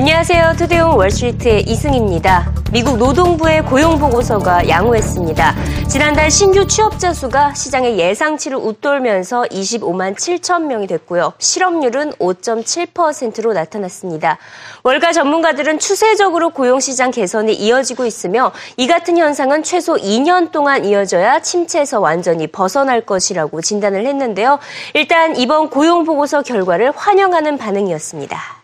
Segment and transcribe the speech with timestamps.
[0.00, 0.54] 안녕하세요.
[0.56, 2.50] 투데이온 월스트리트의 이승입니다.
[2.72, 5.54] 미국 노동부의 고용보고서가 양호했습니다.
[5.90, 11.34] 지난달 신규 취업자 수가 시장의 예상치를 웃돌면서 25만 7천 명이 됐고요.
[11.36, 14.38] 실업률은 5.7%로 나타났습니다.
[14.84, 22.00] 월가 전문가들은 추세적으로 고용시장 개선이 이어지고 있으며 이 같은 현상은 최소 2년 동안 이어져야 침체에서
[22.00, 24.60] 완전히 벗어날 것이라고 진단을 했는데요.
[24.94, 28.59] 일단 이번 고용보고서 결과를 환영하는 반응이었습니다.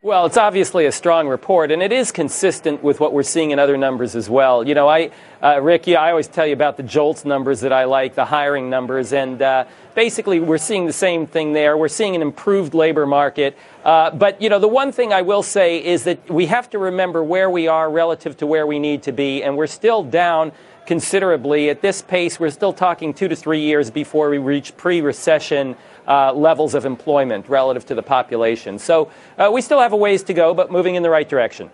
[0.00, 3.58] Well, it's obviously a strong report, and it is consistent with what we're seeing in
[3.58, 4.64] other numbers as well.
[4.64, 5.10] You know, I,
[5.42, 8.70] uh, Ricky, I always tell you about the JOLTS numbers that I like, the hiring
[8.70, 9.64] numbers, and uh,
[9.96, 11.76] basically we're seeing the same thing there.
[11.76, 13.58] We're seeing an improved labor market.
[13.84, 16.78] Uh, but, you know, the one thing I will say is that we have to
[16.78, 20.52] remember where we are relative to where we need to be, and we're still down
[20.86, 21.70] considerably.
[21.70, 25.76] At this pace, we're still talking two to three years before we reach pre recession
[26.08, 28.78] uh, levels of employment relative to the population.
[28.78, 31.70] So uh, we still have a ways to go, but moving in the right direction.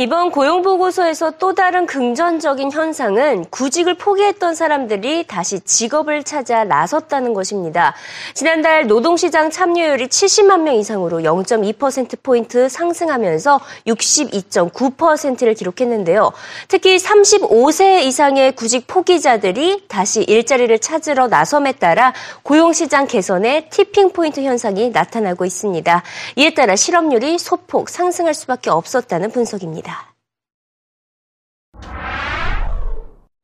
[0.00, 7.94] 이번 고용보고서에서 또 다른 긍정적인 현상은 구직을 포기했던 사람들이 다시 직업을 찾아 나섰다는 것입니다.
[8.32, 16.32] 지난달 노동시장 참여율이 70만 명 이상으로 0.2%포인트 상승하면서 62.9%를 기록했는데요.
[16.68, 24.88] 특히 35세 이상의 구직 포기자들이 다시 일자리를 찾으러 나섬에 따라 고용시장 개선에 티핑 포인트 현상이
[24.88, 26.02] 나타나고 있습니다.
[26.36, 29.89] 이에 따라 실업률이 소폭 상승할 수밖에 없었다는 분석입니다.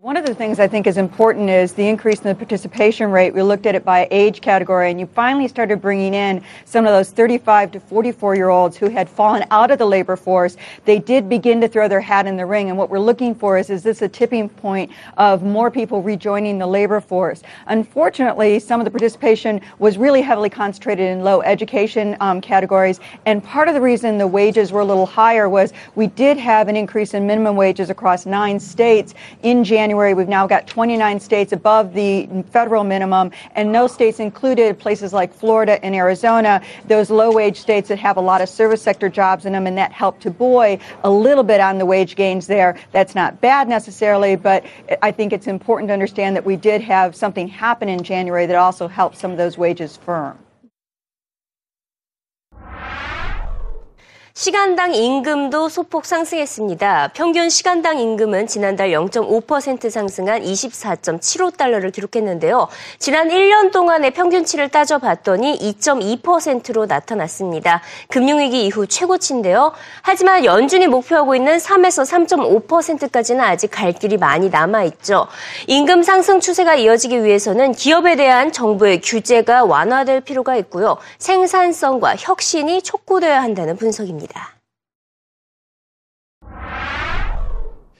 [0.06, 3.34] One of the things I think is important is the increase in the participation rate.
[3.34, 6.92] We looked at it by age category, and you finally started bringing in some of
[6.92, 10.56] those 35 to 44 year olds who had fallen out of the labor force.
[10.84, 13.58] They did begin to throw their hat in the ring, and what we're looking for
[13.58, 17.42] is is this a tipping point of more people rejoining the labor force?
[17.66, 23.42] Unfortunately, some of the participation was really heavily concentrated in low education um, categories, and
[23.42, 26.76] part of the reason the wages were a little higher was we did have an
[26.76, 29.12] increase in minimum wages across nine states
[29.42, 29.95] in January.
[29.96, 30.12] January.
[30.12, 35.32] We've now got 29 states above the federal minimum, and no states included places like
[35.32, 39.46] Florida and Arizona, those low wage states that have a lot of service sector jobs
[39.46, 42.76] in them, and that helped to buoy a little bit on the wage gains there.
[42.92, 44.66] That's not bad necessarily, but
[45.00, 48.56] I think it's important to understand that we did have something happen in January that
[48.56, 50.36] also helped some of those wages firm.
[54.38, 57.12] 시간당 임금도 소폭 상승했습니다.
[57.14, 62.68] 평균 시간당 임금은 지난달 0.5% 상승한 24.75달러를 기록했는데요.
[62.98, 67.80] 지난 1년 동안의 평균치를 따져봤더니 2.2%로 나타났습니다.
[68.08, 69.72] 금융위기 이후 최고치인데요.
[70.02, 75.28] 하지만 연준이 목표하고 있는 3에서 3.5%까지는 아직 갈 길이 많이 남아있죠.
[75.66, 80.98] 임금 상승 추세가 이어지기 위해서는 기업에 대한 정부의 규제가 완화될 필요가 있고요.
[81.20, 84.25] 생산성과 혁신이 촉구되어야 한다는 분석입니다.
[84.26, 84.55] 감사합니다.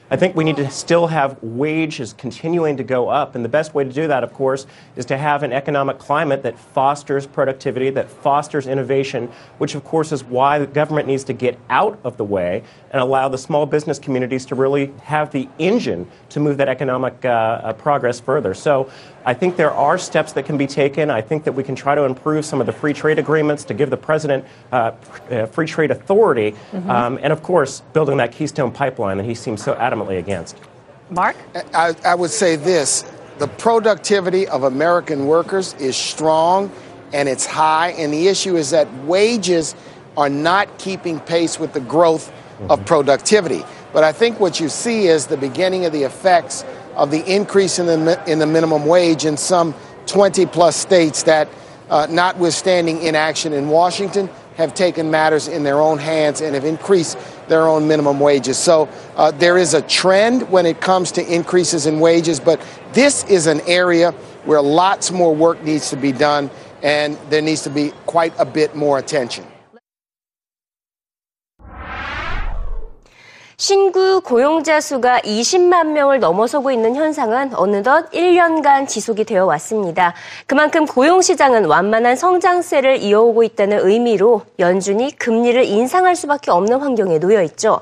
[0.09, 3.35] I think we need to still have wages continuing to go up.
[3.35, 6.45] And the best way to do that, of course, is to have an economic climate
[6.45, 11.33] that fosters productivity, that fosters innovation, which, of course, is why the government needs to
[11.33, 12.63] get out of the way
[12.93, 17.25] and allow the small business communities to really have the engine to move that economic
[17.25, 18.55] uh, uh, progress further.
[18.55, 18.89] So
[19.25, 21.11] I think there are steps that can be taken.
[21.11, 23.75] I think that we can try to improve some of the free trade agreements to
[23.75, 24.93] give the president uh,
[25.31, 26.89] uh free trade authority, mm-hmm.
[26.89, 30.59] um, and of course, building that Keystone pipeline that he seems so adamantly against.
[31.11, 31.37] Mark?
[31.75, 33.05] I, I would say this
[33.39, 36.71] the productivity of American workers is strong
[37.13, 39.75] and it's high, and the issue is that wages
[40.17, 42.71] are not keeping pace with the growth mm-hmm.
[42.71, 43.63] of productivity.
[43.93, 46.65] But I think what you see is the beginning of the effects
[46.97, 49.75] of the increase in the, in the minimum wage in some
[50.07, 51.49] 20 plus states that,
[51.91, 57.19] uh, notwithstanding inaction in Washington, have taken matters in their own hands and have increased
[57.49, 58.59] their own minimum wages.
[58.59, 62.61] So uh, there is a trend when it comes to increases in wages, but
[62.93, 64.13] this is an area
[64.45, 66.51] where lots more work needs to be done
[66.83, 69.45] and there needs to be quite a bit more attention.
[73.59, 80.13] 신규 고용자 수가 20만 명을 넘어서고 있는 현상은 어느덧 1년간 지속이 되어 왔습니다.
[80.47, 87.43] 그만큼 고용 시장은 완만한 성장세를 이어오고 있다는 의미로 연준이 금리를 인상할 수밖에 없는 환경에 놓여
[87.45, 87.81] 있죠.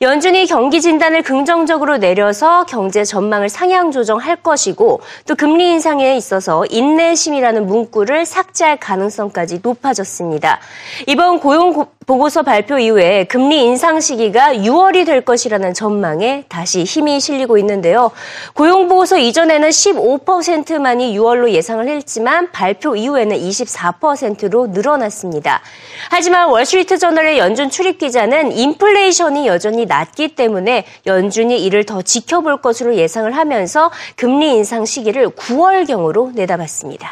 [0.00, 7.66] 연준이 경기 진단을 긍정적으로 내려서 경제 전망을 상향 조정할 것이고 또 금리 인상에 있어서 인내심이라는
[7.66, 10.60] 문구를 삭제할 가능성까지 높아졌습니다.
[11.08, 17.56] 이번 고용 보고서 발표 이후에 금리 인상 시기가 6월이 될될 것이라는 전망에 다시 힘이 실리고
[17.58, 18.10] 있는데요.
[18.52, 25.62] 고용보고서 이전에는 15%만이 6월로 예상을 했지만 발표 이후에는 24%로 늘어났습니다.
[26.10, 32.96] 하지만 월스트리트 저널의 연준 출입 기자는 인플레이션이 여전히 낮기 때문에 연준이 이를 더 지켜볼 것으로
[32.96, 37.10] 예상을 하면서 금리 인상 시기를 9월경으로 내다봤습니다.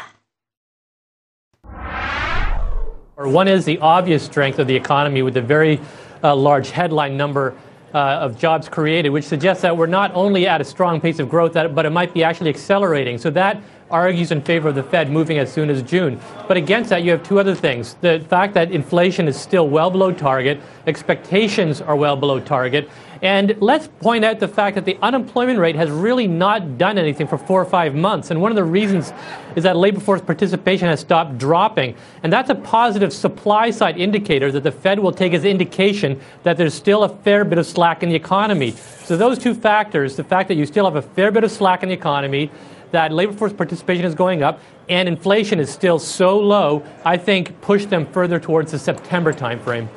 [3.17, 5.79] One is the obvious strength of the economy with a very
[6.23, 7.53] uh, large headline number
[7.95, 11.29] Uh, of jobs created, which suggests that we're not only at a strong pace of
[11.29, 13.17] growth, but it might be actually accelerating.
[13.17, 13.61] So that
[13.95, 16.19] argues in favor of the Fed moving as soon as June.
[16.47, 17.95] But against that, you have two other things.
[18.01, 22.89] The fact that inflation is still well below target, expectations are well below target,
[23.21, 27.27] and let's point out the fact that the unemployment rate has really not done anything
[27.27, 28.29] for four or five months.
[28.29, 29.13] And one of the reasons
[29.55, 31.95] is that labor force participation has stopped dropping.
[32.23, 36.57] And that's a positive supply side indicator that the Fed will take as indication that
[36.57, 38.71] there's still a fair bit of slack in the economy.
[39.05, 41.83] So those two factors, the fact that you still have a fair bit of slack
[41.83, 42.51] in the economy,
[42.91, 44.59] that labor force participation is going up,
[44.89, 49.87] and inflation is still so low, I think push them further towards the September timeframe.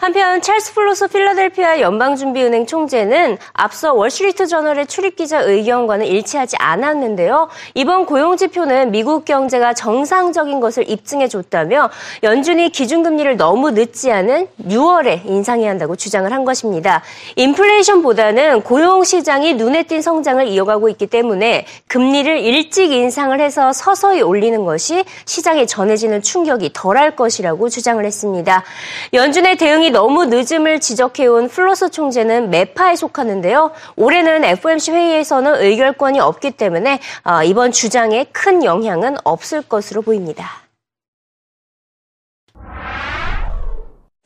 [0.00, 7.48] 한편 찰스 플로서 필라델피아 연방준비은행 총재는 앞서 월스트리트 저널의 출입기자 의견과는 일치하지 않았는데요.
[7.74, 11.90] 이번 고용지표는 미국 경제가 정상적인 것을 입증해줬다며
[12.22, 17.02] 연준이 기준금리를 너무 늦지 않은 6월에 인상해야 한다고 주장을 한 것입니다.
[17.36, 25.04] 인플레이션보다는 고용시장이 눈에 띈 성장을 이어가고 있기 때문에 금리를 일찍 인상을 해서 서서히 올리는 것이
[25.26, 28.64] 시장에 전해지는 충격이 덜할 것이라고 주장을 했습니다.
[29.12, 33.70] 연준의 대응이 너무 늦음을 지적해온 플로서 총재는 매파에 속하는데요.
[33.96, 40.69] 올해는 FOMC 회의에서는 의결권이 없기 때문에 어, 이번 주장에 큰 영향은 없을 것으로 보입니다.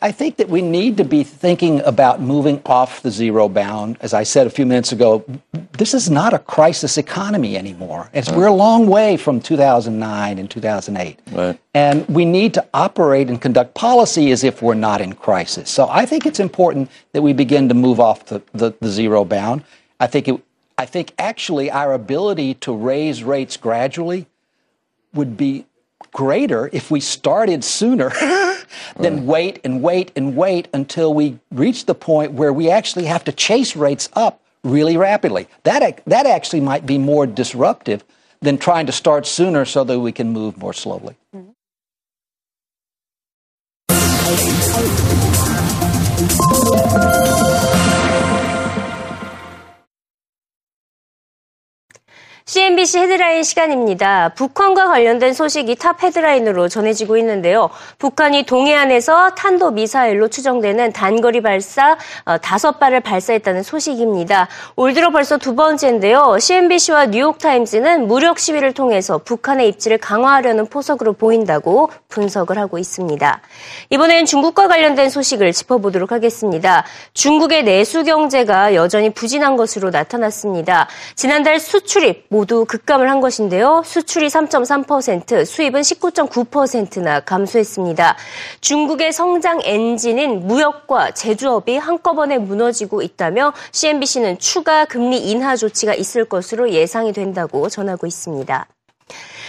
[0.05, 3.97] I think that we need to be thinking about moving off the zero bound.
[4.03, 5.25] As I said a few minutes ago,
[5.79, 8.11] this is not a crisis economy anymore.
[8.12, 8.33] Right.
[8.37, 11.19] We're a long way from 2009 and 2008.
[11.33, 11.59] Right.
[11.73, 15.71] And we need to operate and conduct policy as if we're not in crisis.
[15.71, 19.25] So I think it's important that we begin to move off the, the, the zero
[19.25, 19.65] bound.
[20.01, 20.39] I think, it,
[20.77, 24.27] I think actually our ability to raise rates gradually
[25.15, 25.65] would be
[26.12, 28.12] greater if we started sooner
[28.96, 29.22] right.
[29.22, 33.32] wait and wait and wait until we reach the point where we actually have to
[33.32, 35.46] chase rates up really rapidly.
[35.64, 38.05] That, that actually might be more disruptive
[38.40, 41.16] than trying to start sooner so that we can move more slowly.
[41.34, 41.50] Mm-hmm.
[52.46, 54.29] CNBC 헤드라인 시간입니다.
[54.35, 57.70] 북한과 관련된 소식이 top 헤드라인으로 전해지고 있는데요.
[57.99, 61.96] 북한이 동해안에서 탄도 미사일로 추정되는 단거리 발사
[62.26, 64.49] 어, 다섯 발을 발사했다는 소식입니다.
[64.76, 66.38] 올 들어 벌써 두 번째인데요.
[66.38, 73.41] CNBC와 뉴욕타임즈는 무력 시위를 통해서 북한의 입지를 강화하려는 포석으로 보인다고 분석을 하고 있습니다.
[73.88, 76.85] 이번엔 중국과 관련된 소식을 짚어보도록 하겠습니다.
[77.14, 80.88] 중국의 내수 경제가 여전히 부진한 것으로 나타났습니다.
[81.17, 83.82] 지난달 수출입 모두 급감을 한 것인데요.
[83.84, 88.16] 수출이 3.3%, 수입은 19.9%나 감소했습니다.
[88.60, 96.70] 중국의 성장 엔진인 무역과 제조업이 한꺼번에 무너지고 있다며 CNBC는 추가 금리 인하 조치가 있을 것으로
[96.70, 98.67] 예상이 된다고 전하고 있습니다.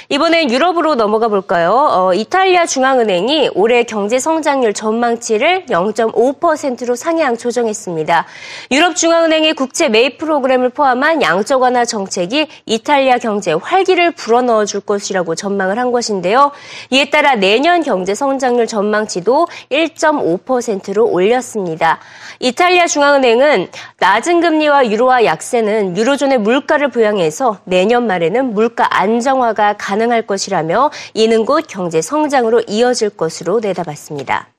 [0.10, 1.72] 이번엔 유럽으로 넘어가 볼까요?
[1.72, 8.26] 어, 이탈리아 중앙은행이 올해 경제 성장률 전망치를 0.5%로 상향 조정했습니다.
[8.70, 15.34] 유럽 중앙은행의 국채 매입 프로그램을 포함한 양적 완화 정책이 이탈리아 경제에 활기를 불어넣어 줄 것이라고
[15.34, 16.52] 전망을 한 것인데요.
[16.92, 22.00] 이에 따라 내년 경제 성장률 전망치도 1.5%로 올렸습니다.
[22.40, 23.70] 이탈리아 중앙은행은
[24.00, 31.46] 낮은 금리와 유로화 약세는 유로존의 물가를 부양해서 내년 말에는 물가 안정화가 가능 가능할 것이라며 이는
[31.46, 34.50] 곧 경제 성장으로 이어질 것으로 내다봤습니다.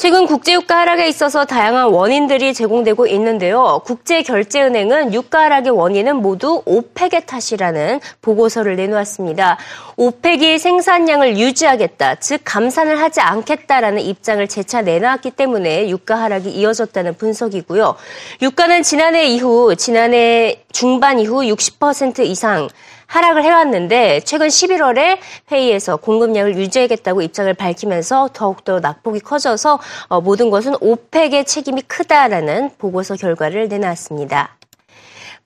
[0.00, 3.82] 최근 국제 유가 하락에 있어서 다양한 원인들이 제공되고 있는데요.
[3.84, 9.58] 국제결제은행은 유가 하락의 원인은 모두 오펙의 탓이라는 보고서를 내놓았습니다.
[9.96, 17.96] 오펙이 생산량을 유지하겠다, 즉 감산을 하지 않겠다라는 입장을 재차 내놨기 때문에 유가 하락이 이어졌다는 분석이고요.
[18.42, 22.68] 유가는 지난해 이후 지난해 중반 이후 60% 이상
[23.08, 25.18] 하락을 해왔는데 최근 11월에
[25.50, 33.16] 회의에서 공급량을 유지하겠다고 입장을 밝히면서 더욱더 낙폭이 커져서 어, 모든 것은 오펙의 책임이 크다라는 보고서
[33.16, 34.57] 결과를 내놨습니다.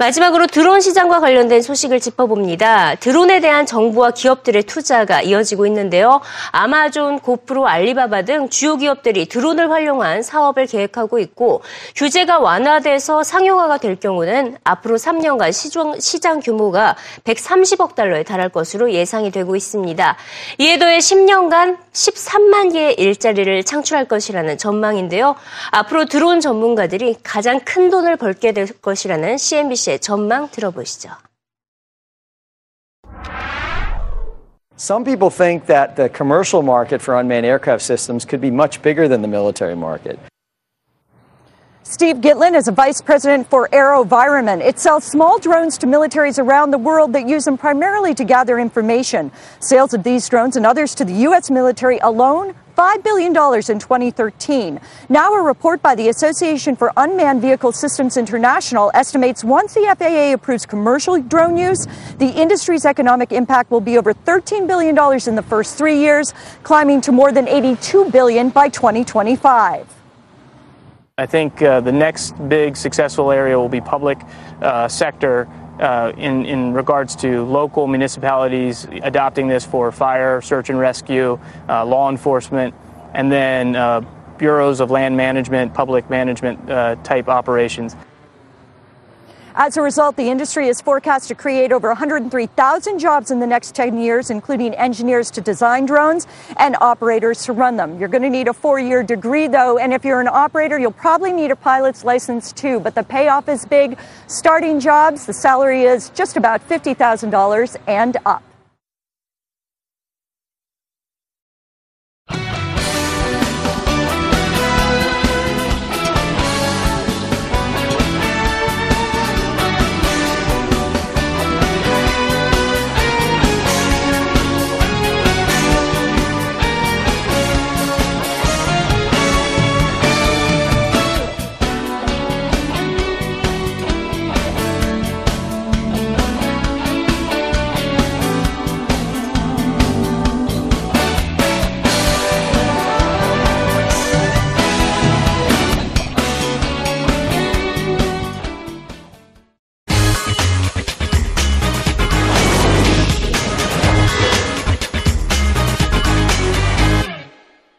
[0.02, 2.97] 마지막으로 드론 시장과 관련된 소식을 짚어봅니다.
[2.97, 6.21] 드론에 대한 정부와 기업들의 투자가 이어지고 있는데요.
[6.50, 11.62] 아마존, 고프로, 알리바바 등 주요 기업들이 드론을 활용한 사업을 계획하고 있고
[11.94, 19.30] 규제가 완화돼서 상용화가 될 경우는 앞으로 3년간 시장, 시장 규모가 130억 달러에 달할 것으로 예상이
[19.30, 20.16] 되고 있습니다.
[20.59, 25.37] 이에 더해 10년간 13만 개의 일자리를 창출할 것이라는 전망인데요.
[25.71, 31.10] 앞으로 드론 전문가들이 가장 큰 돈을 벌게 될 것이라는 CNBC 씨의 전망 들어보시죠.
[34.79, 39.07] Some people think that the commercial market for unmanned aircraft systems could be much bigger
[39.07, 40.19] than the military market.
[41.84, 44.60] Steve Gitlin is a vice president for AeroVironment.
[44.60, 48.60] It sells small drones to militaries around the world that use them primarily to gather
[48.60, 49.32] information.
[49.58, 51.50] Sales of these drones and others to the U.S.
[51.50, 54.80] military alone $5 billion in 2013.
[55.08, 60.34] Now, a report by the Association for Unmanned Vehicle Systems International estimates once the FAA
[60.34, 61.86] approves commercial drone use,
[62.18, 64.96] the industry's economic impact will be over $13 billion
[65.26, 70.01] in the first three years, climbing to more than 82 billion by 2025.
[71.23, 74.19] I think uh, the next big successful area will be public
[74.61, 75.47] uh, sector
[75.79, 81.38] uh, in, in regards to local municipalities adopting this for fire, search and rescue,
[81.69, 82.75] uh, law enforcement,
[83.14, 84.00] and then uh,
[84.37, 87.95] bureaus of land management, public management uh, type operations.
[89.54, 93.75] As a result, the industry is forecast to create over 103,000 jobs in the next
[93.75, 97.99] 10 years, including engineers to design drones and operators to run them.
[97.99, 100.92] You're going to need a four year degree, though, and if you're an operator, you'll
[100.92, 102.80] probably need a pilot's license too.
[102.80, 103.99] But the payoff is big.
[104.26, 108.42] Starting jobs, the salary is just about $50,000 and up.